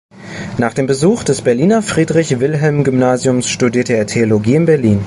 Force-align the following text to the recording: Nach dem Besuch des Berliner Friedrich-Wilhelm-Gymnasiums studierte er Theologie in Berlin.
Nach 0.57 0.73
dem 0.73 0.87
Besuch 0.87 1.23
des 1.23 1.43
Berliner 1.43 1.83
Friedrich-Wilhelm-Gymnasiums 1.83 3.47
studierte 3.47 3.93
er 3.93 4.07
Theologie 4.07 4.55
in 4.55 4.65
Berlin. 4.65 4.99